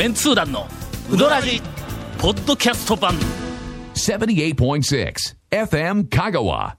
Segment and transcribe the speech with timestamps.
[0.00, 0.66] メンツー団の
[1.10, 1.60] ウドラジ
[2.18, 3.12] ポッドキャスト版。
[3.92, 5.14] 78.6
[5.50, 6.76] FM Kagawa.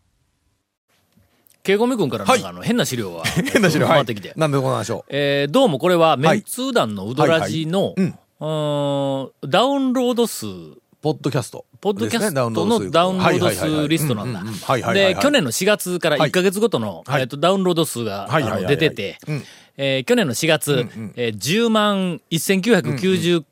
[1.61, 3.23] ケイコミ君からなんかあの変な資料が
[3.53, 3.93] 変な資料、はい。
[3.93, 4.33] 回ってきて、。
[4.35, 8.01] なんでございましょえーどうもこれはメンツー団のウドラジの、はい。
[8.01, 8.07] はいうん。
[8.07, 10.47] うーんダウンロード数。
[10.47, 10.81] う。
[11.03, 11.65] ポッドキャスト。
[11.79, 19.43] ポッドキャストのダウンロードはいはいはいはい数リストなんだうんうんうんはいはいはいはいで、去年の4月から1ヶ月ごとの、はいえっと、ダウンロード数が、はいはいはいはいあの出ててうん、
[19.83, 20.85] えー去年の4月、
[21.15, 23.43] えー10万1990、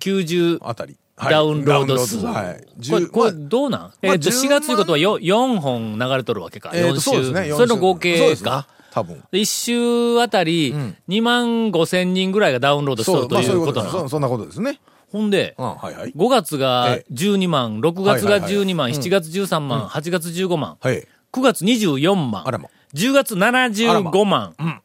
[0.00, 0.92] 90あたり。
[1.16, 2.20] はいダウンロード数。
[2.22, 2.90] ダウンロードはい。
[2.90, 6.70] これ、これまあどうなん、えっと、10 4月ということは 4, 4本流れとるわけか。
[6.70, 7.34] 4えーとそうです週。
[7.34, 7.50] ね。
[7.52, 8.66] それの合計そうですねか。。
[8.90, 9.22] 多分。
[9.30, 13.92] で1週あたりん2万5千人ぐらいがダウンロードしとるとまあそういうことなの。
[13.92, 14.80] ですそそんなことですね。
[15.12, 16.12] ほんで、うん、はいはい。
[16.16, 21.06] 5月がえ12万、6月がはいはいはい12万、7月13万、8月15万、はい。
[21.32, 24.80] 9月24万あらま、10月75万ん、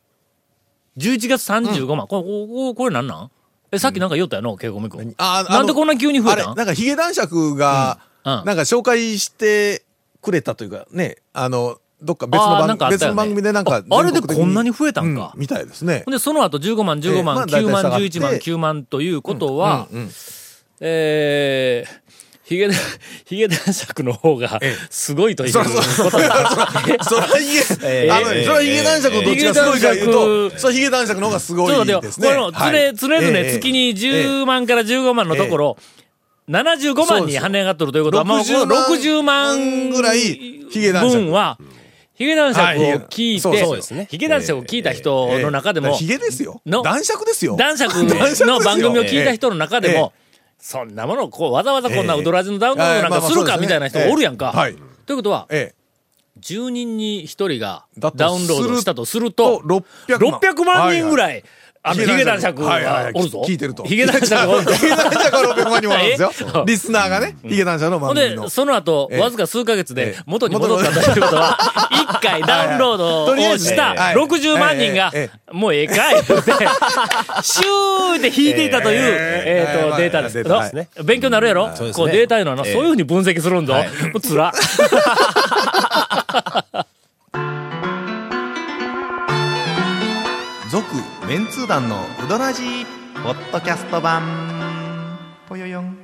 [0.97, 2.07] 11月35万。
[2.07, 3.31] これ、こここれなんなん？
[3.71, 5.13] え、さっきなんか言ったやのケイコミ君。
[5.17, 6.45] あなんでこんな急に増えたん？
[6.47, 9.83] あれ、なんかヒゲ男爵が、なんか紹介して
[10.21, 12.97] くれたというか、ね、あの、どっか別の番ったよね。
[12.97, 15.33] 別の番組でなんかああれでこんなに増えたんか？
[15.35, 16.03] うみたいですね。
[16.07, 19.87] で、その後15万、15万、ええまあ9万、大体下がって11万、9万ということは、
[20.79, 21.89] えー、
[22.49, 22.67] ヒゲ、
[23.25, 26.11] ヒゲ男爵の方がええ、すごいというそうそう。
[26.11, 27.03] ことだ。
[27.03, 27.53] それはヒ
[27.85, 32.27] ゲ、あのね、それはヒゲ男爵のどっちがすごいか言うと、それはヒゲ男爵の方がすごいですね。
[32.27, 35.77] この、つれ、つれずね、ええ月に10万から15万のところ、
[36.49, 40.19] 75万に跳ね上がっとるということは、まあ、この60万ぐらい
[40.71, 41.59] ヒゲ男爵分は、
[42.15, 46.63] ヒゲ男爵を聞いてヒゲ男爵を聞いた人の中でも、ヒゲですよ。
[46.65, 47.55] の男爵ですよ。
[47.57, 47.93] 男爵
[48.47, 49.99] の番組を聞いた人の中でええ。
[49.99, 50.13] も、
[50.59, 54.51] そんなもの、こう、わざわざこんなええウドラジのダウンロードなんかするかみたいな人おるやんか。
[54.51, 54.75] はい。
[55.05, 55.79] ということは、ええ。
[56.41, 60.39] 10人に1人がダウンロードしたとするとと、、600万。
[60.39, 61.39] 600万人ぐらい。
[61.39, 61.43] い、
[61.81, 63.43] あの、ヒヒゲ男爵がおるぞ。
[63.47, 64.73] 聞いてるとヒゲ男爵がおるぞ。
[64.73, 66.65] ヒゲ男爵は600万人もあるんですよえ。
[66.65, 68.49] リスナーがね、ヒゲ男爵のほんで、番組の。
[68.49, 71.57] その後、ええわずか数ヶ月でええ元に戻ったということは、
[72.11, 74.15] 一回ダウンロードをしたはい。
[74.15, 76.23] 60万人がええ、もうええかい。
[76.27, 76.51] 言うて、
[77.43, 80.35] シューって引いていたという、えっと、ええデータです。
[80.35, 80.89] データですね。
[81.03, 81.75] 勉強になるやろ？
[81.75, 83.75] そうこうデータいうのはな、そういうふうに分析するんぞ。
[84.21, 84.51] つら。
[90.71, 90.85] 続
[91.27, 92.85] メンツー団のウドラジー
[93.23, 95.17] ポッドキャスト版。
[95.47, 95.98] ぽよよん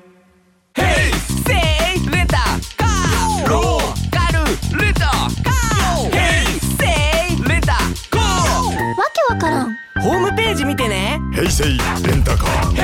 [10.05, 11.19] ホームページ見てね。
[11.33, 12.75] 平成レンタカー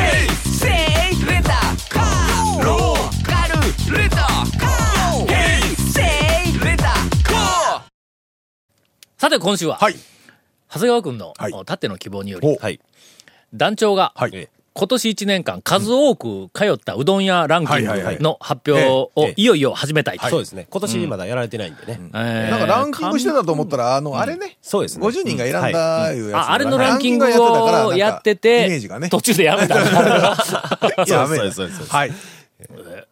[0.43, 0.71] せい
[1.23, 1.51] レンタ
[1.87, 5.27] カーローカルレンタカー。
[5.27, 6.01] ヘイセ
[6.49, 7.81] イレンタカー
[9.19, 9.95] さて、今週は、はい。
[10.67, 11.53] 長谷川くんの、はい。
[11.67, 12.55] たっての希望により、お。
[12.55, 12.79] はい。
[13.53, 14.49] 団長が、はい。
[14.73, 20.27] 今年1年間数多く通ったうどん屋ランキングの発表をええいよいよ始めたいと。
[20.29, 20.67] そうですね。
[20.69, 21.99] 今年まだやられてないんでね。
[22.13, 24.57] えーなんかランキングしてたと思ったら、あの、あれね。
[24.61, 26.35] そうですね50人が選んだいうやつ。
[26.37, 29.09] あ、あれのランキングをやってイメてージがね。
[29.09, 29.75] 途中でやめた。
[31.05, 32.11] やめ そうですそうですそうですはい。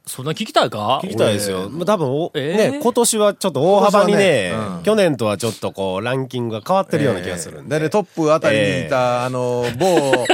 [0.05, 0.99] そんな聞きたいか？
[1.03, 1.69] 聞きたいですよ。
[1.69, 2.71] まあ多分お、えー？
[2.73, 4.83] ね、今年はちょっと大幅にねねうん。
[4.83, 7.79] 去年とはちょっとこう、ランキングが変わってるような気がするんで。
[7.79, 10.25] で、トップあたりにいた、あの、某、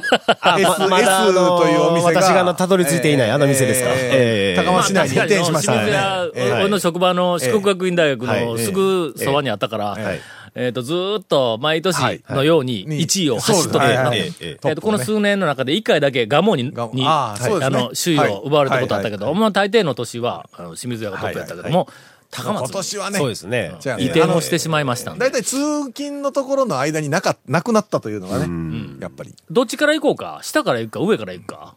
[0.42, 2.22] あ S、ま S のというお店が。
[2.22, 3.90] 私があのたどり着いていないあの店ですか？
[3.94, 5.92] ええ高松市内に移転しましたね。
[5.92, 6.26] まあ
[6.62, 8.46] 俺の職場の四国学院大学はい。
[8.46, 10.22] のすぐそばにあったから、え
[10.56, 12.24] えっと、ずーっと毎年はい。
[12.30, 17.36] のようにに1位を走っとるはいはいえこの数年の中で1回だけガモに、に、ガモあ
[17.70, 21.90] の、首位を奪われたことあったけど、はいまあ大抵の年は、あの清水屋がトップやったけども、
[22.32, 23.76] 高今松に年はねそう、ですね。
[23.80, 25.20] じゃあね移転をしてしまいましたんで。
[25.20, 25.58] だいたい通
[25.94, 28.48] 勤のところの間になか、なくなったというのがね、
[29.02, 29.36] やっぱり。
[29.52, 31.76] どっちから行こうか下から行くか上から行くか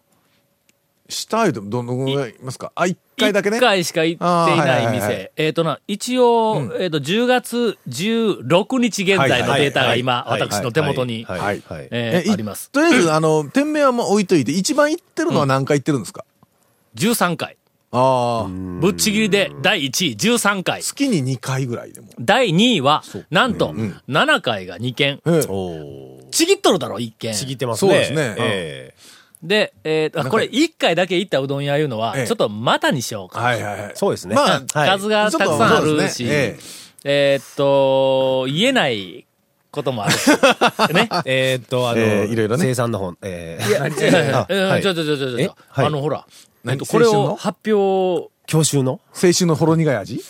[1.08, 2.70] 下へとどのぐらいいますか？
[2.74, 3.56] あ、一回だけね？
[3.56, 5.32] 一回しか行っていないあーはいはいはいは店。
[5.36, 11.38] えっとな、一応、えっと、10月16日現在のデータが今、はい私の手元に、はい。
[11.38, 12.70] ははいえーあります。
[12.70, 16.24] とりあえず、あの、店名はもう置いといて、一番行ってるのは何回行ってるんですか、
[16.96, 17.56] 13回。
[17.90, 18.48] ああ、
[18.80, 20.82] ぶっちぎりで第1位13回。
[20.82, 22.08] 月に2回ぐらいでも。
[22.20, 23.72] 第2位は、なんと、
[24.08, 25.20] 7回が2件。
[26.30, 27.32] ちぎっとるだろ、1件。
[27.32, 27.90] ちぎってますね。
[27.90, 28.94] そうですねえ
[29.42, 32.26] で、えー、あこれ1回だけ行ったうどん屋いうのは、ええ。
[32.26, 33.40] ちょっとまたにしようか。
[33.40, 33.90] はいはいはい。
[33.90, 33.92] え。
[33.94, 34.34] そうですね。
[34.34, 34.88] まあはい。
[34.98, 36.58] 数がたくさんあるし、え
[37.04, 37.36] え。
[37.40, 39.26] ーっと、言えない
[39.70, 40.28] こともあるし。
[40.92, 41.08] ね。
[41.24, 42.64] えーっと、あの、えーいろいろね。
[42.64, 43.68] 生産の本、えー。
[43.68, 44.82] いや、違 う違う違うあはい。
[44.82, 45.38] ちょちょちょちょちょ。
[45.38, 45.50] え？
[45.68, 45.86] はい。
[45.86, 46.34] あの、ほら、えっ
[46.64, 49.00] 何と、これを発表、教習の？
[49.14, 50.20] 青春のほろ苦い味？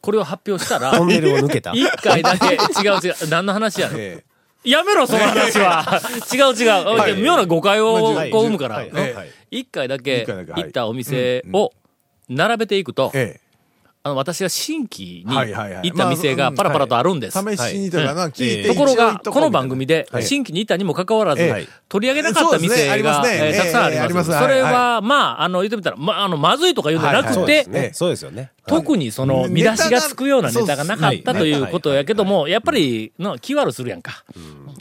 [0.00, 1.70] これを発表したらトン、ネルを抜けた。
[1.72, 3.94] 一回だけ、違う違う、何の話やろ？
[3.98, 4.24] え
[4.64, 6.00] やめろ、その話は。
[6.32, 7.22] 違う違う。
[7.22, 8.30] 妙な誤解をはい。
[8.30, 8.84] こう生むから。
[9.50, 11.72] 一回だけ行ったお店を
[12.28, 13.40] 並べていくと、え
[14.04, 17.38] あの、私が新規に行った店がパラパラとあるんです。
[17.38, 17.56] え。
[17.56, 18.68] 試しにとかな、聞いて。
[18.68, 20.24] ところが、この番み組ではい。
[20.24, 24.20] 新規に行ったにもかかわらずええ、取り上げなかった店が、たくさんありま。
[24.20, 24.32] ます。
[24.32, 28.50] すそれはまあ、あの、言ってみたら、まあ、あの、まずいとか言うんじゃなくて、ね、そうですよね。
[28.66, 34.24] 特にその見出しがつくようなネタがなかったということやけども、やっぱりの気悪するやんか。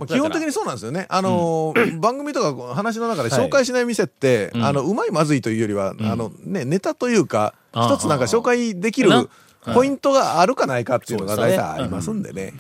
[0.02, 1.06] まあ基本的にそうなんですよね。
[1.10, 9.28] あのー、番組とか話の中で紹介しない店って、あの、うまいまずいというよりは、あの、ね、ネタというか、一つなんか紹介できるな
[9.76, 12.54] ポイントがあるかないかっていうのが大体ありますんでね。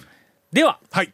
[0.53, 1.11] では、はい。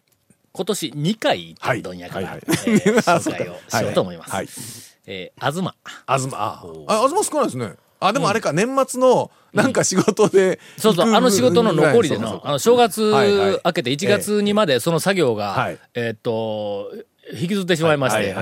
[0.51, 2.41] 今年2回行ったどんやから、はい。
[2.45, 4.31] えー紹介をしようと思います。
[4.31, 4.47] はい。
[5.05, 5.75] えー、あずま。
[6.05, 7.75] あずま、あ、あずま少ないですね。
[7.99, 10.59] あ、でもあれか、年末の、なんか仕事で。
[10.77, 13.01] そうそう、あの仕事の残りでの、あの正月
[13.65, 15.79] 明けて1月にまでその作業が、はい。
[15.95, 16.91] えーっと、
[17.33, 18.35] 引きずってしまいまして、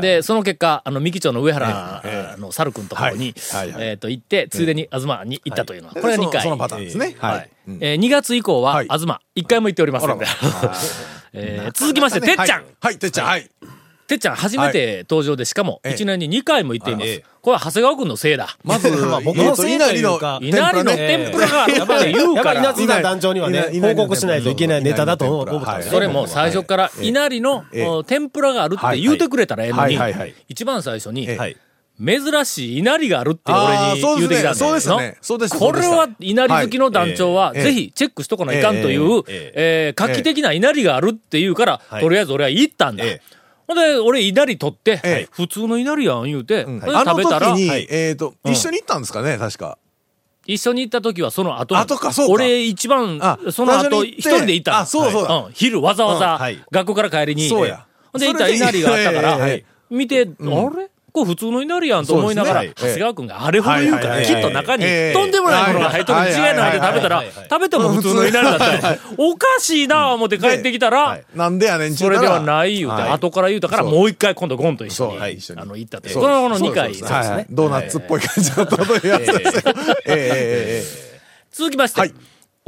[0.00, 6.42] で、その結果、あの、三木町の上原ええの猿くんところに、えーっと、行って、ついでに東に行ったというのは、これが2回。
[6.42, 7.16] そのパターンですね。
[7.18, 7.50] ははい。
[7.68, 7.78] い。。
[7.80, 8.88] えー2月以降は、はい。
[8.88, 9.06] 東、
[9.36, 10.18] 1回も行っておりません。
[10.18, 10.26] で。
[11.34, 12.64] えー続きまして、てっちゃん。
[12.80, 13.26] はい、てっちゃん。
[13.26, 13.50] はい。
[14.08, 15.92] てっちゃん初めて登場で、しかもええ。
[15.94, 17.06] 1年に2回も行っています。
[17.06, 17.24] ええ。
[17.40, 18.56] これは長谷川君のせいだ。
[18.64, 22.70] まず、まあ僕のせいというか稲荷の稲荷の天ぷらがあるって言うやっぱりから。
[22.70, 27.64] 稲津団長にはね、報告しないといけないネタだと思っそれも最初から稲荷の
[28.06, 30.12] 天ぷらがあるって言うてくれたらええのにはい。
[30.12, 30.20] はい。
[30.20, 31.28] はい、一番最初に。
[32.00, 34.94] 珍しい稲荷があるって俺に言うてきたんだよそうですね。
[34.94, 35.18] そうですね。
[35.20, 35.58] そうです。
[35.58, 39.94] これは稲荷好きの団長はええぜひチェックしとかないかんという、ええ。
[39.96, 42.02] ー画期的な稲荷があるって言うから、はい。
[42.02, 43.04] とりあえず俺は行ったんだ。
[43.68, 45.28] ええほんで、俺稲荷取って、ええ。
[45.30, 49.78] 普通の稲荷やん言うて、食べたら、えっと、一緒に行ったんですかね、確か。
[50.46, 51.76] 一緒に行った時はその後。
[51.76, 52.32] 後かそうか。
[52.32, 54.78] 俺一番あ、その後一人で行ったの。
[54.78, 55.50] あそうそう。
[55.52, 57.48] 昼わざわざ学校から帰りに。
[57.48, 57.86] そうや。
[58.12, 59.38] ほんで行ったら稲荷があったから、
[59.90, 60.24] 見て、あ
[60.74, 60.90] れ？
[61.18, 65.12] これ普通の稲荷やんと思いながら、長谷川君があれほど言うから、きっと中にええ。
[65.12, 68.98] とんでもないものが入っとるに違いないって食べたら食べても普通の稲荷だったよ。
[69.16, 73.10] おかしいなぁ思って帰ってきたら、なんでやねん、それではない言うて、はい。
[73.12, 76.14] 後から言うたから、もう一回今度ゴンと一緒に、あの、行ったという。
[76.14, 76.88] そのこの2回。
[76.92, 77.46] ですはいはい。
[77.50, 81.08] ドーナツっぽい感じだったというやつですよ。
[81.52, 82.14] 続きまして、はい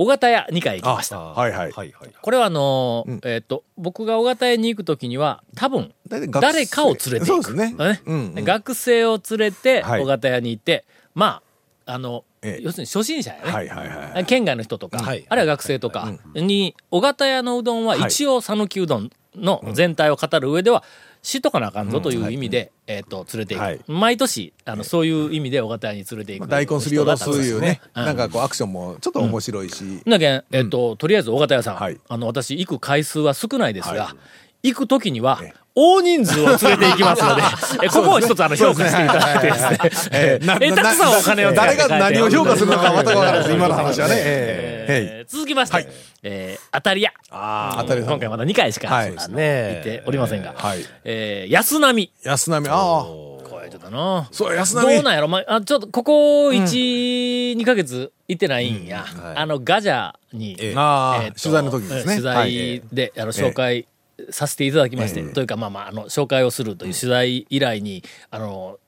[0.01, 1.21] 小型屋2回行きました。
[1.21, 1.73] はいはい。
[1.73, 2.11] はいはい。
[2.23, 6.27] これはあのーえっ、と、僕が小型屋に行くときには、多分、誰
[6.65, 7.27] かを連れて行く。
[7.27, 8.01] そうですねね？
[8.07, 11.43] うんうん学生を連れて、はい小型屋に行って、ま
[11.85, 13.53] あ、あの、ええ要するに初心者やね。
[13.53, 14.25] はいはいはい。
[14.25, 20.83] 県外の人とか、はいあるいは学生とかに、小型屋のうどんは一応、讃岐うどんの全体を語る上では、
[21.23, 23.61] 知っとかなあかんぞという意味で、えっ、と、連れていく。
[23.61, 23.81] はい。
[23.87, 26.41] 毎年、あの、そういう意味で小型屋に連れていく。
[26.41, 30.03] まあ大根すりおろすいうね、うんなんかこうアクションもちょっと面白いし。
[30.07, 32.01] だけん、えっ、と、とりあえず大型屋さん、はい。
[32.09, 34.17] あの、私、行く回数は少ないですが、は
[34.63, 35.41] 行くときには、
[35.75, 37.43] 大人数を連れて行きますので、
[37.87, 39.51] えここを一つあの評価していただいて。
[39.89, 44.15] ですね、えたくさんお金を誰が何を評価するのかまたわからないです、今の話はね。
[44.17, 45.25] ええ。
[45.27, 45.89] ー続きまして、
[46.23, 47.11] えー当たり屋。
[47.11, 49.11] え当たり今回まだ2回しか、はい。
[49.11, 50.85] ね行っておりませんが、はい。
[51.05, 52.13] えー安波。
[52.25, 53.05] 安波、ああ。
[53.51, 54.29] これちょっとな。
[54.33, 54.97] そう、安ど波。
[54.97, 59.05] うなんやろ、まあ、ちょっと、ここ1、2ヶ月行ってないんや。
[59.37, 61.33] あの、ガジャに、ええ。
[61.41, 62.15] 取材の時ですね。
[62.15, 63.87] 取材で、あの、紹介
[64.31, 68.79] させていただきまして、というか、まあまあ、あの、紹介をするという取材依頼に、あの、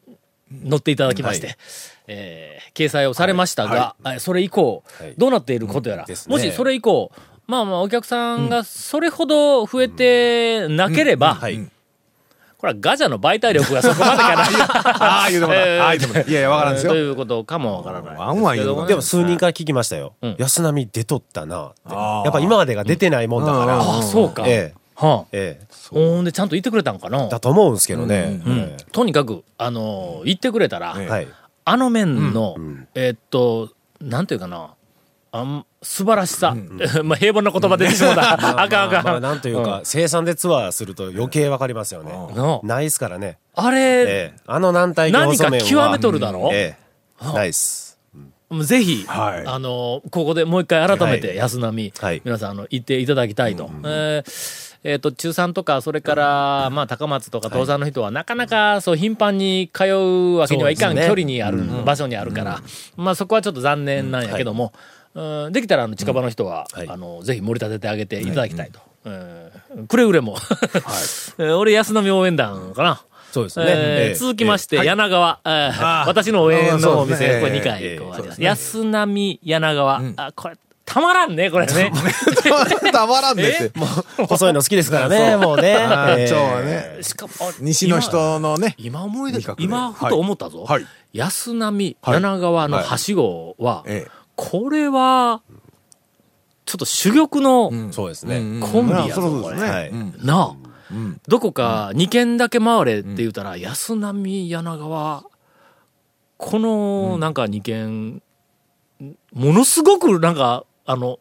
[0.50, 1.56] 乗っていただきまして、
[2.06, 7.12] えー掲載をされましたが、あそれ以降、はいどうなっていることやら、ですねもしそれ以降、
[7.46, 11.58] まあまあ、お客さんがそれほど増えてなければ、はい。
[12.56, 14.42] これはガジャの媒体力が そこまでかな。
[15.04, 15.84] ああ、言うてもら。
[15.84, 16.26] ああ、言うても。
[16.28, 16.92] いやいや、わからんですよ。
[16.92, 18.16] ということかもわからない。
[18.16, 20.36] ワンワン言うでも数人から聞きましたようん。
[20.38, 23.78] 安波出とったなやっぱ今までが出てないもんだから。
[23.78, 24.44] ああ、そうか。
[24.46, 24.81] ええ。
[24.94, 25.26] はあ。
[25.32, 25.66] ええ。
[25.90, 27.28] ほんで、ちゃんと言ってくれたんかな。
[27.28, 28.40] だと思うんですけどね。
[28.44, 30.96] うんとにかく、あのー言ってくれたら。
[31.64, 32.56] あの麺の、
[32.94, 33.70] えーっと、
[34.00, 34.74] なんていうかな、
[35.30, 36.54] あん素晴らしさ。
[37.04, 38.32] まあ平凡な言葉出てしまった。
[38.62, 39.04] あかんあかん。
[39.04, 42.12] まあなんというか、生産でツアーすると余計わかりますよね。
[42.12, 43.38] のないっすからね。
[43.54, 44.34] あれ、ええ。
[44.46, 46.76] あの軟体何か極めとるだろ、え
[47.22, 47.32] え。
[47.32, 47.98] ないっす。
[48.60, 53.70] ぜひ、はいあの、ここでもう一回改めてはい安波、はい皆さん、あの、行っていただきたいと。
[53.86, 62.60] えーえーと、中3とか、それから、まあ、高松とか東山の人は、なかなか、そう、頻繁に通うわけにはいかん、距離にある、場所にあるから、
[62.96, 64.72] まあ、そこはちょっと残念なんやけども、
[65.14, 65.52] うん。
[65.52, 66.88] できたら、あの、近場の人は、はい。
[66.88, 68.80] あの、ぜひ盛り立ててあげていただきたいと。
[69.04, 69.10] う
[69.82, 69.86] ん。
[69.86, 70.36] くれぐれも。
[71.38, 73.02] えー 俺、安波応援団かな。
[73.32, 74.14] そうですね。
[74.14, 75.40] 続きまして、柳川、
[76.06, 81.92] 私の応援のお店、これ2回、ええこうそうです安波柳川、あ、これ、たまらんね、これね。
[82.92, 83.72] たまらんでって。
[84.26, 85.76] 細いの好きですからね、もうね。
[85.78, 90.66] 今日はね、しかも、あ西の人のね、今思い出今ふと思ったぞ。
[91.12, 92.14] 安波、はい。
[92.20, 94.10] 柳川のはしごは、ええ。
[94.34, 95.42] これは、
[96.64, 98.60] ちょっと珠玉の、そうですね。
[98.60, 99.70] コンビやぞそうですね。
[99.70, 99.88] はい。
[99.90, 100.14] うん。
[100.22, 100.54] なあ、
[101.28, 105.24] どこか2軒だけ回れって言うたら、安波柳川、
[106.38, 107.34] このなん。
[107.34, 108.22] か2軒、
[109.32, 111.18] ものすごくなんか、あの、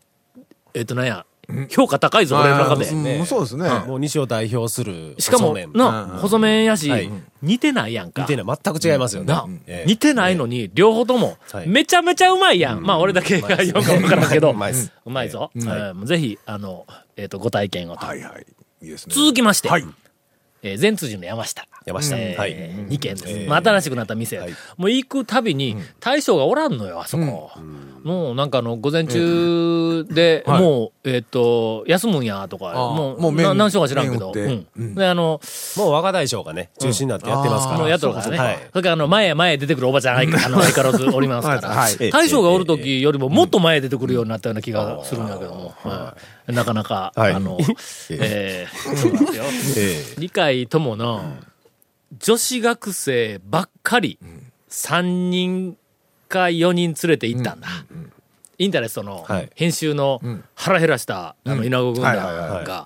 [0.73, 1.25] えっ、となんや、
[1.69, 2.87] 評価高いぞ、俺の中で。
[2.87, 3.69] うんそうですね。
[3.87, 7.09] もう西を代表するしかも細麺、な、細麺やし、はい
[7.41, 8.21] 似てないやんか。
[8.21, 8.57] 似てない。
[8.63, 9.33] 全く違いますよね
[9.87, 12.83] 似てないのに、両方ともは、いめちゃめちゃうまいやん。
[12.83, 15.51] まあ、俺だけが言うか分からんけど、うまいっす うまいぞ。
[16.03, 16.85] ぜひ、あの、
[17.17, 18.05] えっ、と、ご体験をと。
[18.05, 18.45] はいはい。
[18.83, 19.15] いいですね。
[19.15, 19.85] 続きまして、はい。
[20.63, 21.65] えー善通寺の山下。
[21.85, 22.15] 山下。
[22.17, 22.55] えーはい。
[22.55, 23.29] 2軒です。
[23.29, 23.49] えー。
[23.49, 24.37] まあ、新しくなった店。
[24.37, 24.51] はい。
[24.77, 27.51] もう行くたびに、大将がおらんのよ、あそこ。
[28.03, 30.61] もうなんかあの、午前中で、はい。
[30.61, 32.73] もう、えっ、と、休むんやとか、ー。
[32.75, 34.95] もう、もう麺な何章か知らんけど、うん。
[34.95, 35.41] で、あの、
[35.77, 37.79] もう若大将がね、中心になってやってますから。
[37.79, 38.37] もうやっとるからね。
[38.37, 38.57] はい。
[38.71, 42.11] それからあの、前へ前へ出てくるおばちゃん、相あの相変わらずおりますから、 はい。
[42.11, 47.33] 大将がおる時よりももっと前へ出てくるようになったような気がするんだけども、はいなかなか、はい。
[47.33, 47.57] あの、
[48.09, 49.43] えーそうなんですよ。
[49.77, 51.35] え理解ともの、
[52.17, 54.19] 女子学生ばっかり、
[54.69, 55.77] 3人
[56.27, 57.67] か4人連れて行ったんだ。
[58.57, 59.49] インタレストのはい。
[59.55, 60.21] 編集の
[60.55, 62.85] 腹減らした、あの稲子軍団が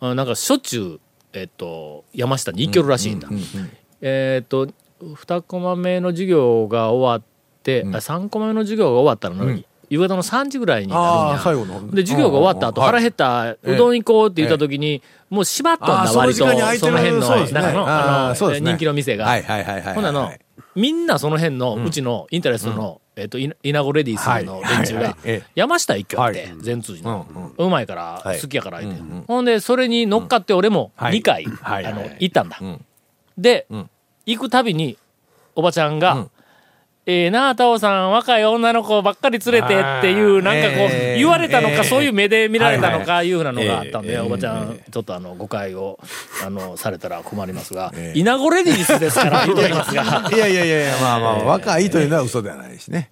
[0.00, 1.00] なんかしょっちゅう、
[1.32, 3.28] えっと、山下に行けるらしいんだ。
[4.00, 4.68] えっと、
[5.00, 11.38] 2コマ目の授業が終わって、あ3コマ目の授業が終わったのに、夕方の3時ぐらいになるんや。
[11.38, 11.90] 最後の。
[11.90, 12.90] で、授業が終わった後、はい。
[12.90, 16.46] 腹減った、うどん行こうって言った時に、もう閉まっとんだ、割と、そ
[16.90, 18.60] の辺の、中の、あね。
[18.60, 19.26] 人気の店が。
[19.94, 20.40] ほんなのはい、
[20.74, 25.16] みんなその辺の、うちのインタレストの、えっと、イナゴレディースの連中が
[25.54, 27.52] 山下一挙っはてい、全通寺の。
[27.56, 27.64] う。
[27.64, 28.40] うまいから、はい。
[28.40, 29.00] 好きやから言って。
[29.26, 31.18] ほんで、それに乗っかって俺もはい。
[31.18, 32.58] 2回、はいあのはい、行ったんだ。
[32.58, 32.84] ん。
[33.38, 33.88] でん、
[34.26, 34.98] 行くたびに、
[35.54, 36.30] おばちゃんがん、
[37.08, 46.00] ええなあ、タオさん、若い女の子ばっかり連れてっていう、なんかこう、ええ言われたのか、ええそういう目で見られたのか、いうふうなのがあったんで、ええおばちゃん、ちょっとあの、誤解を、
[46.44, 50.28] あの、されたら困りますがえ、えイナゴレディースですから、言うときますが。
[50.34, 53.10] いやいやいやいや、まあまあ、若いというのは嘘ではないしね。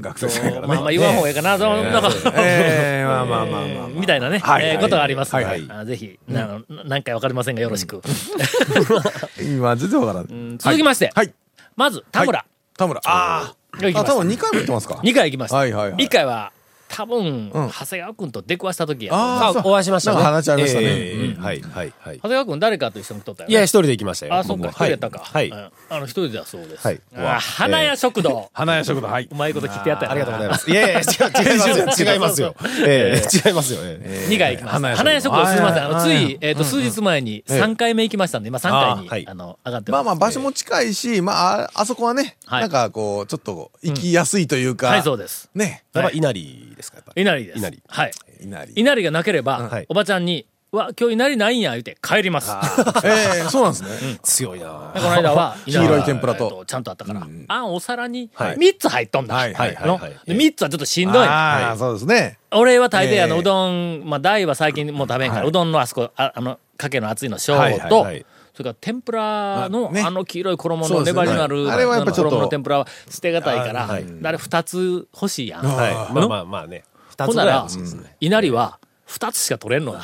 [0.00, 0.68] 学生さんやからね。
[0.68, 3.88] まあまあ言わん方がいいかな、そのなんか、ええまあまあまあまあまあ。
[3.92, 5.34] みたいなね、えーことがあります。
[5.34, 5.80] ので、はいはい。
[5.80, 8.00] あぜひ、あの何回わかりませんがよろしく。
[9.38, 10.26] 今、全然わからん。
[10.30, 11.34] うん続きまして、はい。
[11.76, 12.42] まず、田村
[12.76, 13.00] 田村。
[13.04, 13.54] ああ。
[13.72, 14.04] あ。
[14.04, 15.56] 多分2回も行ってますか2回行きました。
[15.56, 16.52] はいはいはい1回は、
[16.96, 19.14] 多分、長谷川君と出くわした時や。
[19.14, 20.22] ああ、お会いしましたね。
[20.22, 22.22] 話ありましたねええはい、はい、はい長。
[22.22, 23.52] 谷川君誰かと一緒に来とったよね。
[23.52, 24.34] いや、一人で行きましたよ。
[24.34, 25.18] あ、そっか、一人やったか。
[25.18, 25.50] はい。
[25.50, 26.86] うんあの、一人だそうです。
[26.86, 28.50] はいあ花屋食堂。
[28.54, 29.28] 花屋食堂、はい。
[29.30, 30.12] うまいこと切ってやったよ。
[30.12, 30.70] ありがとうございます。
[30.70, 32.06] いやいや、違う、違いますよ。
[32.14, 32.56] 違いますよ。
[32.86, 33.80] ええ違いますよ。
[33.82, 34.96] ええ2回行きました。
[34.96, 35.84] 花屋食堂すみません。
[35.84, 40.20] あの、つはいえっと、数日前に3回目行きましたんで、今3回に、あの、上がってまあまあ、す。
[40.20, 44.88] 場所も近いし、まあ、ああそこはね、はいなんかこう、ちょっと行きやすいというか。
[44.88, 45.50] はい、そうです。
[45.54, 45.84] ね。
[46.00, 47.22] やっぱ稲荷ですか、やっぱり？
[47.22, 47.58] 稲荷です。
[47.58, 48.10] 稲荷はい。
[48.42, 48.72] 稲荷。
[48.74, 52.50] 稲荷がなければ、はいおばちゃんに、うわ、今日稲荷ないんや、言うて帰ります。
[53.04, 54.18] ええそうなんですね。
[54.22, 59.34] 強いなこの間は、 黄色い天ぷらとえーちゃんとあったから、あんお皿にはい3つ入っとんだ。
[59.34, 61.26] はいはいのはいはいで3つはちょっとしんどい。
[61.26, 62.38] ああ、そうですね。
[62.50, 68.26] 俺は大抵あの、えーうどん、まあ、大は最近もう食べんから、はいうどんのあそこ、ああの、かけの熱いの、小と、はいはいはい
[68.56, 70.00] それから天ぷらの、まあね。
[70.02, 74.04] あの黄色い衣の粘りのある、あれはやっぱちょっと衣の天ぷらは捨てがたいから、あはい。
[74.24, 75.64] あれ2つ欲しいやん。
[75.66, 75.92] はい。
[75.94, 76.84] まあのまあまあね。
[77.10, 80.00] 二つぐらいほんならはそうですね。、稲荷は2つしか取れんのだ。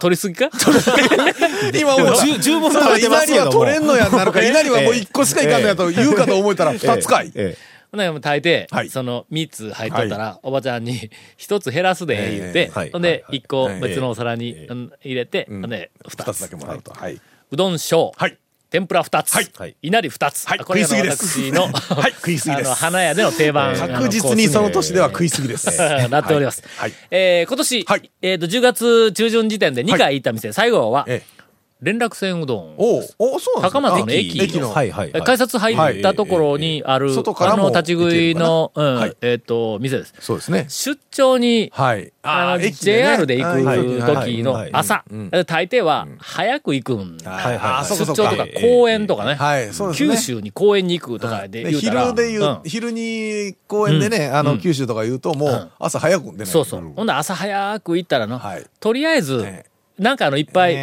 [0.00, 0.50] 取りすぎか？
[1.78, 7.32] 今もう、十十分食べてますけども稲荷は取れんのやんなるか、稲荷はもう1 個しかいかんのやと言うかと思えたら2つかい。
[7.34, 7.56] え
[7.90, 8.90] ほんなら大抵、はい。
[8.90, 13.22] その3つ入っとったら、おばちゃんに 1つ減らすで、言うて、ほんではい。
[13.22, 13.40] はい。
[13.40, 13.80] 1個はい。
[13.80, 14.68] 別のお皿に、
[15.02, 16.36] 入れて、ほんで2 2つ。
[16.36, 16.92] つだけもらうと。
[16.92, 17.18] はい。
[17.50, 18.38] うどん小、はい。
[18.70, 19.76] 天ぷら2つ、はい。
[19.80, 20.46] 稲荷2つ。
[20.46, 20.58] はい。
[20.58, 21.62] これ私の、
[21.96, 22.12] はい。
[22.12, 22.66] 食いすぎです。
[22.66, 23.74] あの、花屋での定番。
[23.74, 25.66] 確実にその年では食いすぎです。
[26.10, 26.62] なっております。
[26.76, 26.92] はい。
[27.10, 28.10] えー今年、はい。
[28.20, 31.37] えっ、と、10月中旬時点で2回行った店、最後は、ええ。
[31.80, 32.74] 連絡船うどん。
[32.76, 34.70] おうおそうなん高松のあ駅駅の。
[34.70, 35.22] はいはいはい。
[35.22, 40.14] 改札入ったところにある、あの、立ち食いの、うん、はいえっ、と、店です。
[40.18, 40.66] そうですね。
[40.68, 42.12] 出張に、はい。
[42.72, 47.30] JR で行くはい時のはい朝、ん大抵は早く行くんだ。
[47.30, 49.34] はいはい出張とか公園とかね。
[49.34, 50.14] はい、そうですね。
[50.14, 52.02] 九州に公園に行くとかでで言うたら。
[52.06, 56.46] 昼で言う、うん昼に公園でね、あの、九州とか言うと、もう、朝早く出ない。
[56.46, 56.92] そうそう。
[56.96, 59.64] ほんで朝早く行ったらの、はいとりあえず、え
[59.98, 60.74] なんかあの、いっぱい、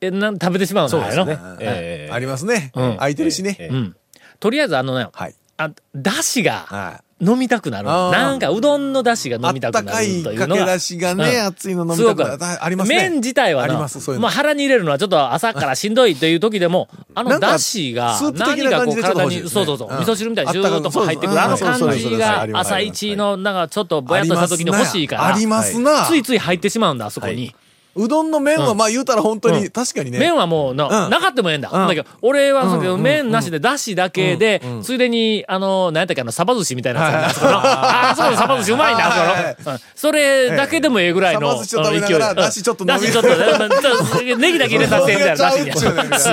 [0.00, 0.88] ええなん食べてしまうの？
[0.88, 1.38] そうですね。
[1.60, 2.72] えええありますね。
[2.74, 3.56] うん空いてるしね。
[3.58, 3.96] ええうん。
[4.38, 5.34] とりあえずあのね、はい。
[5.58, 7.90] あ、だしが、は飲みたくなる。
[7.90, 10.64] あーなんかうどんの出汁があ飲みたくなるというのが。
[10.64, 12.60] かけ出しがね、うん熱いの飲みすごくたくなる。
[12.62, 12.96] あありますね。
[12.96, 14.22] 麺自体はな、あります、そういうの。
[14.22, 26.06] まあ腹に入れるのはちょっと朝からしんどいという時でも、あのなんか出汁がスープ的何かこうな感じでちょっと体に、欲しいですねそうそうそう、うん味噌汁みたいにジューッとこう入ってくる、ああの感じが朝一のなんかちょっとぼやっとした時に欲しいから、ありますな。
[26.06, 27.54] ついつい入ってしまうんだ、あそこに。
[27.96, 30.18] うどんの麺はまあ言うたら本当に、確かにね。
[30.18, 31.10] 麺はもうな、うん。
[31.10, 31.70] なかってもええんだ。
[31.72, 31.88] うん。
[31.88, 32.64] だけど、俺は
[32.96, 38.36] 麺なしで、だしだけで、ついでに、あの、何やったっけ、あの、サバ寿司みたいなやつああそこの。
[38.36, 39.74] サバ寿司うまいんだ、あそこの。
[39.74, 39.80] うん。
[39.94, 42.18] それだけでもええぐらいの、勢い。
[42.18, 45.72] だしちょっと飲みだしちょっと、うんネギだけ入れさせてみたいな、だしに。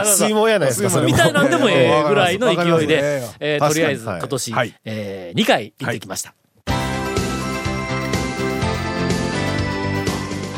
[0.06, 6.34] 水門やないですか、みたいなんでもええぐらいの勢いでね、えーとりあえず今年はい、え2回行ってきました。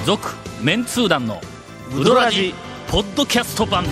[0.06, 0.28] 続、
[0.62, 1.42] メンツー団の、
[1.96, 2.54] ウドラジ、
[2.90, 3.86] ポッドキャスト版。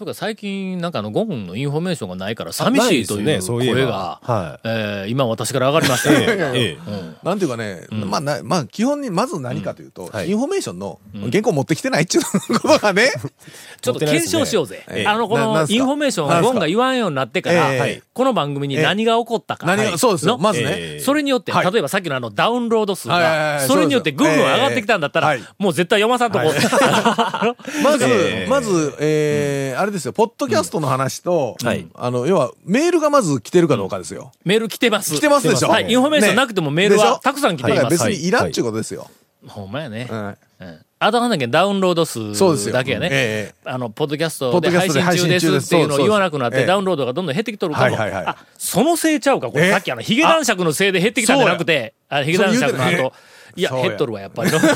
[0.00, 4.68] とか最近なんかあのゴンのインフォメーションがないから寂しいという声が、はい。
[4.68, 6.20] えー今私から上がりましたよ。
[6.54, 6.78] ええ
[7.22, 10.30] なんていうかね、まあな、まあ基本にまず何かというと、はい。
[10.30, 10.98] インフォメーションの
[11.30, 12.24] 原稿持ってきてないっていう
[12.60, 13.12] ことがね、
[13.82, 14.84] ちょっと検証しようぜ。
[14.88, 17.70] ええあの、このインフォメーションをゴンが言わんようになってから、
[18.14, 19.66] この番組に何が起こったか。
[19.66, 20.66] 何が、そうですまずね。
[20.70, 21.00] ええ。
[21.00, 21.72] それによって、はい。
[21.72, 26.52] 例えばさっきのあのダウンロード数が、いそれによってぐんぐん上がってきたんだったらはい、もう絶対読まさんとこう。
[27.82, 28.46] まず、ええ。
[28.48, 31.86] まず、えー、あれですよ、ポッドキャストの話と、はい。
[31.94, 34.32] あの、要は、メールがまず来てるかどうかですよ。
[34.44, 35.14] メール来てます。
[35.14, 35.68] 来てますでしょ？
[35.68, 38.04] はい、インフォメーションなくてもメールはたくさん来ていだからます。
[38.04, 38.30] 別にい。
[38.30, 39.10] らんっちゅうことですよ。
[39.46, 40.08] ほんまやね。
[40.10, 40.26] うん。
[40.26, 40.30] う
[40.64, 40.78] ん。
[41.02, 43.08] あとなんだっけ、ダウンロード数だけやね。
[43.10, 47.86] ええあの、ポッドキャスポトで配ッドキャストで信中ですっていうのを言わなくなって、ダウンロードがどんどん減ってきとるかも。
[47.86, 48.26] はいはいはい。
[48.26, 49.64] あ、そのせいちゃうか、これ。
[49.64, 49.68] え？
[49.68, 53.12] えさっきあの、ヒゲ男爵のせいで減ってきたんじゃなくて、あヒゲ男爵の後、
[53.56, 53.62] い。
[53.62, 53.84] や、 そうや。
[53.86, 54.58] 減っとるわ、やっぱりの。
[54.60, 54.70] ヒゲ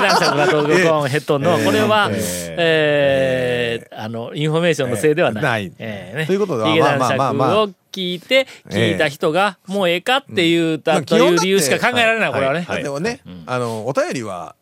[0.00, 1.58] 男爵の後、ゴーン減っとん の。
[1.58, 5.42] これは、えーあの、インフォメーションのせいではない。
[5.42, 5.44] ええ。
[5.44, 5.72] ない。
[5.78, 6.26] ええね。
[6.26, 7.32] ということでヒゲ男まあまあまあ。
[7.32, 12.66] まあ爵を聞いて、聞いた人が、もうええかっていうた、うんという理由しか考えられない、これはね。
[12.82, 14.54] でもね、あの、お便りは、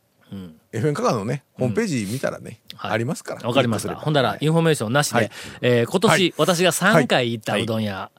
[0.72, 2.92] FM 香川のね、ホームページ見たらね、はい。
[2.92, 3.46] ありますから。
[3.46, 3.94] わかりました。
[3.96, 5.30] ほんだら、インフォメーションなしで、はい。
[5.62, 6.34] えー今年、はい。
[6.36, 8.10] 私が3回行ったうどん屋、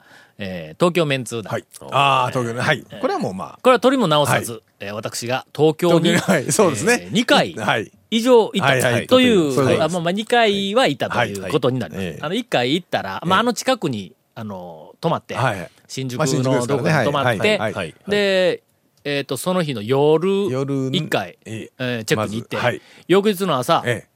[0.42, 1.52] えー東京メンツー団。
[1.52, 1.64] はい。
[1.92, 2.60] ああ、東京ね。
[2.60, 2.84] はい。
[3.00, 7.08] これはもうまあ、これは取りも直さず、はえー私が東京に、はいそうですね。
[7.12, 7.90] え2回はい。
[8.10, 11.30] 以上行ったという、そういあまあまあ2回は行ったとはい。
[11.30, 11.34] い。
[11.38, 12.04] うことになります。
[12.04, 17.94] ええあの1回行ったら、まああの近くに、あの、泊まって、はい新宿のどこに泊まって、はい。
[18.08, 18.62] で、
[19.04, 21.98] えっ、と、その日の夜、夜1回、ええ。
[22.00, 24.06] ーチェックに行って、翌日の朝、え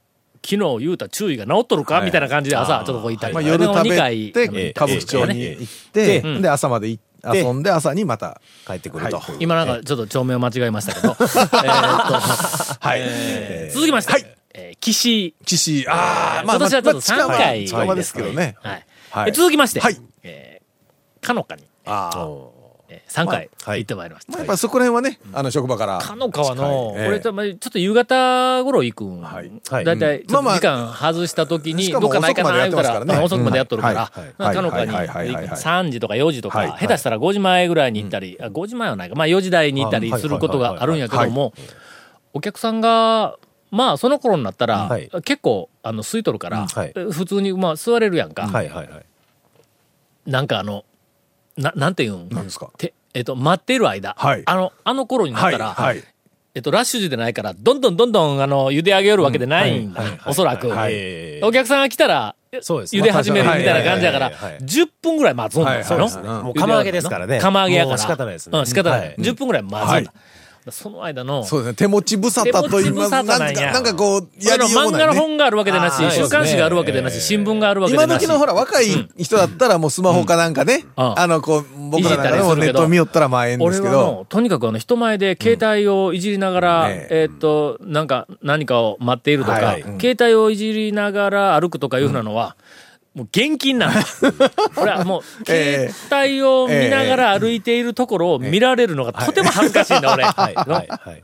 [0.47, 2.05] 昨日言うた注意が治っとるか、はい。
[2.05, 3.31] みたいな感じで朝、ちょっとここ行ったえ。
[3.31, 9.19] りまあ夜食べて、歌舞伎町に行って、で、朝までい遊んで、朝にまた、帰ってくると。
[9.19, 9.35] はい。
[9.39, 12.99] 今なんかちょっと町名を間違えましたけど、 えーっと、はい。
[13.01, 14.25] えー続きまして、はい。
[14.53, 18.55] えー岸、岸、ああ、今年はちょっと近場3回近場ですけどね。
[18.61, 18.85] はい。
[19.11, 19.29] はい。
[19.29, 19.97] え続きまして、はい。
[20.23, 22.56] えーかのかに、ああ。
[22.89, 23.79] えー、3回はい。
[23.79, 24.31] 行ってまいりました。
[24.31, 25.97] まあやっぱそこら辺はね、あの、職場から。
[25.99, 27.05] かの川の、ええ。
[27.05, 29.21] これちょっと夕方頃行くん。
[29.21, 29.51] はい。
[29.69, 29.85] はい。
[29.85, 33.15] だいたい、時間外した時に、どっかないかな言うたら、ね。
[33.15, 34.11] あ遅くまでやっとるから。
[34.15, 34.45] うん。
[34.45, 35.07] はい、かのかにはい。
[35.07, 35.27] はい。
[35.27, 35.35] はい。
[35.35, 35.47] はい。
[35.47, 35.59] はい。
[35.59, 36.71] 3時とか4時とか、はい。
[36.79, 41.53] 下手したら5時前ぐらいに行ったり、あ5時前はないか、まあ4時台に行ったりすることがあるんやけども、
[42.33, 43.37] お客さんが、
[43.69, 45.09] まあその頃になったら、はい。
[45.23, 46.93] 結構、あの、空いとるから、はい。
[47.11, 48.47] 普通に、まあ座れるやんか。
[48.47, 48.69] はい。
[48.69, 48.87] はい。
[48.87, 49.05] はい。
[50.25, 50.83] なんかあの、
[51.57, 52.69] な、なんていうん何ですか？
[52.77, 54.43] て、えっと、待っている間、はい。
[54.45, 55.51] あの、あの頃になっはい。
[55.53, 56.03] たら、はい。
[56.55, 60.69] えっと、ラッシュ時でないから、どんどんどんどん、あの、茹で上げよるわけでないんだ、おそらく。
[61.43, 62.95] お客さんが来たら、そうです。
[62.95, 64.35] 茹で始めるみたいな感じやからはい。
[64.35, 67.39] はいはい、10分ぐらい待つんだよ、もう釜揚げですからね。
[67.39, 67.97] 釜揚げやから。
[67.99, 68.57] 仕方ないですね。
[68.57, 69.15] うん、仕方ない。
[69.19, 70.13] 10分ぐらい待つんだ。
[70.67, 71.75] はいその間の、そうですね。
[71.75, 73.09] 手持ち無沙汰と言います。
[73.11, 74.97] 手持ち無沙汰ななんか、なんかこう、やりようも漫。
[74.97, 78.07] 画の本があるわけでなし、週刊誌があるわけでなし、新聞があるわけでなし。
[78.07, 78.85] 今時のほら、若い
[79.17, 81.19] 人だったらもうスマホかなんかね、うん。
[81.19, 83.93] あの、こう、僕らなんもネット見よったらまあええんですけど。
[83.93, 87.27] 俺はの、、とにかくあの、人前で携帯をいじりながら、え。
[87.31, 92.55] ーっと、なんか、何かを待っているとか、携帯をいじりながら歩くとかいうふうなのは、
[93.17, 94.05] もう現金なんだ。
[94.77, 100.23] 俺はもう、え携帯を見ながら歩いているところを見られるのがとても恥ずかしいんだ、俺。
[100.23, 100.53] はい。
[100.53, 100.67] はい。
[100.67, 101.23] はい。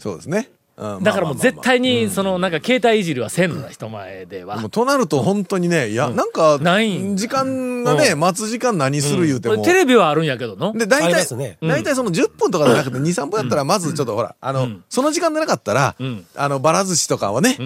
[0.00, 0.50] そうですね。
[0.76, 1.04] うん。
[1.04, 4.58] だからもう絶まあ対に、その、なんか携帯いじりはせんのだ、人前では。
[4.68, 7.16] となると本当にね、いや、なんか、ないん。
[7.16, 9.54] 時間がね、待つ時間何する言うても。
[9.54, 10.72] これテレビはあるんやけどの。
[10.72, 11.24] で、大体、
[11.62, 17.56] 大体その10分とかじゃなくて2、3分やったら、まずちょっとほら、あの、その時間でなかったらん、あの、ばら寿司とかをね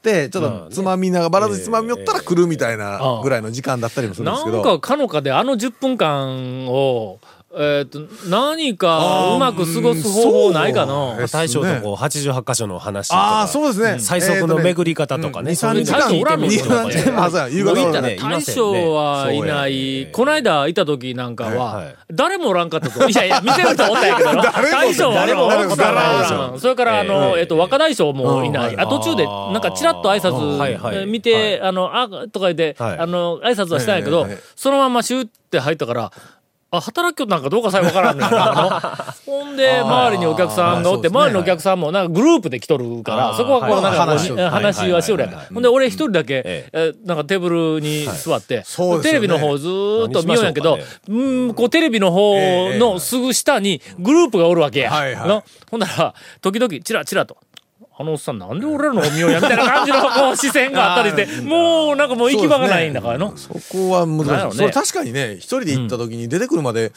[0.00, 4.56] って、ちょっとつまみながら、ばら寿司つまみよったら来るみたいなぐらいの時間だったりもするんですけど。
[4.64, 7.20] なんか、かのかであの10分間を、
[7.52, 13.20] えっと、何かうまく過ごす方法ないかのうん大将とこう88箇所の話とか。
[13.20, 13.98] ああ、そうですね。
[13.98, 15.50] 最速の巡り方とかね。
[15.50, 15.98] 二三時間。
[15.98, 17.24] 大将おらんの二三時間。
[17.24, 17.74] あ、そうや、夕方のね。
[17.74, 20.06] もういいんだね大将はいない。
[20.12, 23.08] この間いた時なんかは誰もおらんかったぞ。
[23.08, 24.42] いやいや、見てる人おったんやけどな。
[24.52, 28.76] 大将は誰もおらんことはないでしょうんそれから、あの、えっと、若大将もいない。
[28.78, 36.12] あ、途中で、なんかチラッと挨はいはい拶見て、あの、あ、とか言って、はいあの、挨拶はしたんやけどそのままシューって入ったから、
[36.72, 39.14] あ、働きよなんかどうかさえわからんねんな。
[39.26, 44.06] ほんで、周りにお客さんがおって、周りのお客さんもなんかグループで来とるから、そこはこうなんか
[44.50, 45.46] 話はしよるやんか。
[45.52, 46.92] ほんで、俺一人だけ、ええ。
[47.04, 48.64] なんかテーブルに座って、
[49.02, 50.78] テレビの方ずーっと見ようんやけど
[51.08, 51.12] う
[51.48, 52.36] ん、こうテレビの方
[52.74, 55.42] のすぐ下にグループがおるわけや。
[55.70, 57.36] ほんなら、時々チラチラと。
[58.00, 63.36] あのおっさんなんで俺らのを見ようやみたいな感じのこう視線があったりして、 もうなんかもう行き場がないんだからの。
[63.36, 64.56] そこは難しい。
[64.56, 66.92] それ確かにね、一人で行った時に出てくるまで、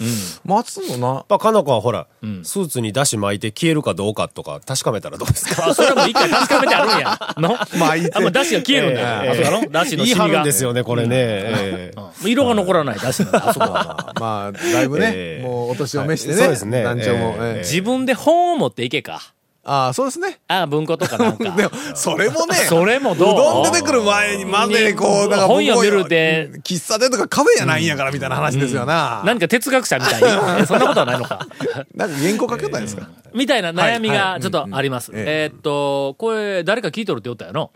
[0.45, 1.07] 待つのな。
[1.15, 2.07] やっぱ、かのこはほら、
[2.43, 5.67] スーツに出し巻いて消えるかどうかとか確かめたらどうですか？
[5.69, 7.19] あ、それはもう一回確かめてあるんや。
[7.37, 7.57] の？
[7.77, 9.31] 巻いてあ、もうダシが消えるんだよ。
[9.31, 9.69] あ、そうやろ？
[9.69, 10.43] ダシのシミが。
[10.45, 11.91] ですよね、これね。
[12.25, 14.13] 色が残らないダシなんだ、 あそこは。
[14.21, 16.33] まあ、だいぶねえ、えもうお年を召してね。
[16.35, 17.35] はいそうですね団長も。
[17.59, 19.32] 自分で本を持っていけか。
[19.65, 20.39] ああ、そうですね。
[20.49, 21.51] あ、文庫とかなんか。
[21.55, 23.33] でも、それもね、それもどう？
[23.33, 26.49] うどん出てくる前に、までこう、なんか本読めるで。
[26.51, 29.21] 僕喫茶店とかカフェやないんやから、みたいな話ですよな。
[29.25, 30.27] 何か哲学者みたいに。
[30.61, 31.47] え そんなことはないのか。
[31.95, 33.07] なんか原稿書けたんですか？
[33.33, 34.17] みたいな悩みはい。
[34.17, 35.11] はいがちょっとあります。
[35.11, 37.71] うんうんええーっと、これ誰か聞いとるって言ったやろ？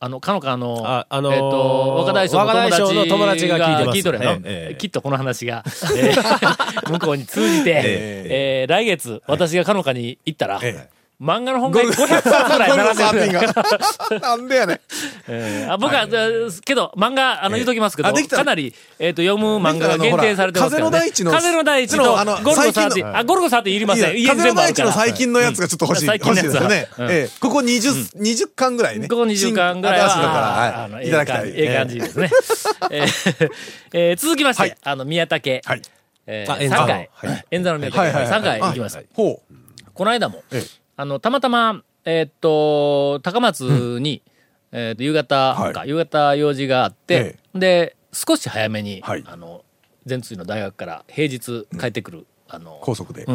[0.00, 4.40] あの、かのかの、ああのーえーっと、若大将の友若大将の友達達がが聞いてます聞いとるやろ、ええ
[4.70, 4.76] ええ。
[4.76, 5.64] きっとこの話が、
[5.96, 10.88] えー向こうに通じて、えー来月、私がかのかに行ったら、え
[11.20, 13.32] 漫画の本が500冊ぐらい並んでる。
[13.32, 13.54] が。
[14.22, 14.80] なんでやねん。
[15.26, 16.06] えーあ僕は、
[16.64, 20.90] けど、漫画、あの、言うときますけど、かなり、えっ、と、読む漫画が限定されてますから、ね。
[20.90, 24.16] 風の大地の風の大地と、のあのゴルゴ最近の13、あ、ゴルゴ13いりません。
[24.16, 26.06] いや風の大地の最近近のやつがちょっと欲しい。
[26.06, 27.10] 最近のやつは欲しいですよね。
[27.10, 29.08] うんええここ20、20巻ぐらいね。
[29.08, 31.08] ここ20巻ぐらいは、新いのから、あのはい。
[31.08, 31.48] いただきたい。
[31.48, 32.30] ええ感じですね。
[32.90, 33.50] えー
[33.92, 35.60] えー続きまして、はいあの、宮武。
[35.64, 35.82] はい。
[36.30, 37.10] えー、あ演座の3回、
[37.50, 39.00] 演座の宮武、はいはいはい3回行きました。
[39.14, 39.54] ほう。
[39.94, 44.20] この間も、ええあの、たまたま、えーっと、高松に、
[44.72, 45.88] えーっと、夕方か、はい。
[45.88, 49.22] 夕方用事があって、で、少し早めに、はい。
[49.24, 49.64] あの、
[50.06, 53.26] 全通の大学から平日帰ってくる、あの、高速で。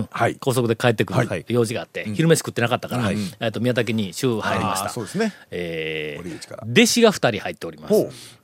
[0.42, 1.46] 高速で帰ってくるはい。
[1.48, 4.90] 用事があって、昼飯食ってなかったから、はいえーっと、宮武に週入りました。
[4.90, 5.34] そうですね。
[5.50, 7.94] えー弟子が二人入っております。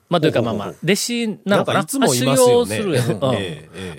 [0.10, 1.56] まあ、というか、まあまあ、弟子なのかな？
[1.56, 2.32] なんかいつもいますよね。
[2.32, 3.24] あ修行するやん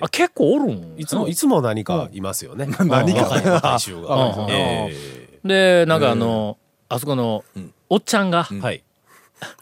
[0.01, 0.95] あ、結構おるん？
[0.97, 2.67] いつも、いつも何かいますよね。
[2.79, 3.39] 何か
[5.43, 6.57] で、なんかあの、
[6.89, 7.43] あそこの、
[7.89, 8.83] おっちゃんが、えはい。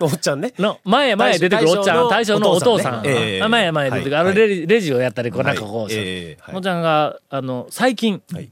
[0.02, 0.54] おっちゃんね？
[0.60, 3.04] の、前へ前へ出てくるおっちゃん、大大将将のお父さん。
[3.04, 4.18] 前へ前へ出てくる。
[4.18, 4.36] あのはい。
[4.36, 8.52] レジ、レジをやったり、こうなんかこう、おっちゃんが、あの、最近、はい。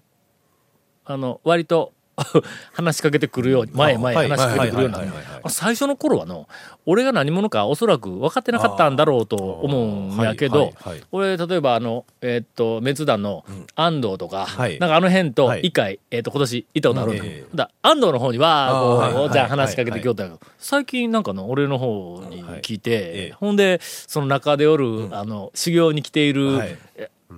[1.06, 1.94] あの、割と、
[2.74, 6.48] 話しかけてくるように、前へ前話しかけてくるようにな最初の頃はの、
[6.88, 10.74] 俺が何者かおそらく分かってなかったんだろうと思うんやけど
[11.12, 14.80] 俺、例えばあの、えーっと、滅団の安藤とか、はい。
[14.80, 15.62] なんかあの辺とはい。
[15.62, 17.46] 一回、えーっと、今年行ったことあるんだうんええ。
[17.56, 22.80] だ安藤の方には、こう、あーはいおっちゃんはい話しかけてきよったけど、最近なんかの俺の方に聞い。
[22.80, 23.36] て、ええ。
[23.40, 26.78] ほんで、その中でおる、あの、修行に来ている、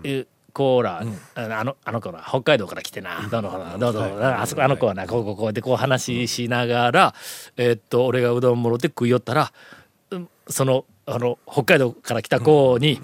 [0.03, 0.25] え
[0.59, 1.01] こうら、
[1.35, 7.13] あのあの、あの子ら、北海道から来てな、どうの、どうぞ、あそこ、あの子はな、こう、こう、こうで、こう話しながら、
[7.55, 9.53] えーっと、俺がうどんもろって食いよったら、
[10.11, 12.99] うんその、あの、北海道から来た子に、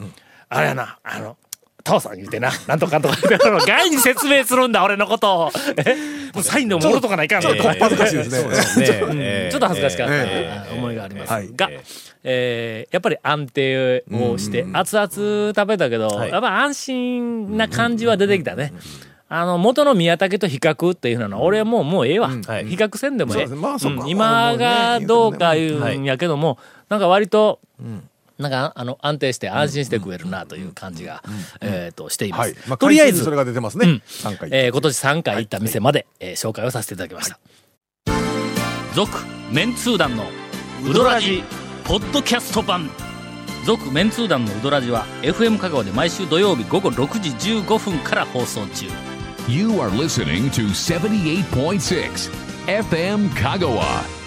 [0.49, 1.37] あれやな、あの、
[1.86, 5.39] 父さん言うてな、なんとかとか言って、あの外に説明するんだ、俺のこと。
[5.39, 5.52] を。
[5.78, 5.95] え？
[6.34, 7.43] もうサインでももろとかないかん。
[7.43, 8.32] のちょっと恥ずかしいです
[8.78, 9.50] ね。
[9.52, 11.32] ちょっと恥ずかしかった、思いがあります。
[11.32, 11.50] はい。
[11.56, 11.69] が、
[12.24, 16.32] えーやっぱり安定をして、熱々食べたけど、はい。
[16.32, 18.74] やっぱ安心な感じは出てきたね。
[19.30, 22.30] あの、元の宮武と比較っていうのは、俺はもう、もうええわ。
[22.30, 22.65] はい。
[22.65, 23.48] 比較せんでもええ。
[24.08, 26.58] 今がどうか言うんやけども、
[26.89, 27.60] なんか割と、
[28.38, 31.24] なんか、あの、安定して安心して食えるなという感じが、
[31.62, 32.39] えっと、しています。
[32.41, 32.56] はい。
[32.67, 34.02] まあ、とりあえずそ、れが出てますねうん。
[34.06, 34.50] 3回。
[34.52, 37.39] えー今年3回行った店まで、えー紹介をさせていただきました。
[38.93, 39.12] 続、
[39.52, 40.26] メンツー団の
[40.89, 41.43] ウドラジ
[41.86, 42.89] ポッドキャスト版。
[43.65, 48.86] 続、メンツー団のウドラジは FM 香川で毎週土曜日午後6時15分から放送中。
[49.48, 52.32] You are listening to 78.6
[52.67, 54.24] FM Kagawa.